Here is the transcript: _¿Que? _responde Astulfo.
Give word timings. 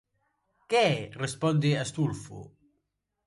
_¿Que? 0.71 0.87
_responde 1.23 1.69
Astulfo. 1.83 2.39